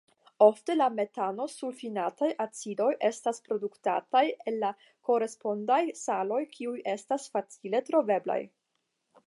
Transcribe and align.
Ofte 0.43 0.75
la 0.75 0.85
metanosulfinataj 0.99 2.29
acidoj 2.45 2.87
estas 3.11 3.43
produktataj 3.49 4.23
el 4.51 4.57
la 4.65 4.71
korespondaj 5.11 5.81
saloj 6.03 6.43
kiuj 6.57 6.75
estas 6.99 7.31
facile 7.37 7.83
troveblaj. 7.91 8.39